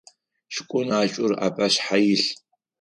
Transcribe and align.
Шкъун 0.55 0.87
ӏэшӏур 0.95 1.31
апашъхьэ 1.45 1.97
илъ. 2.13 2.27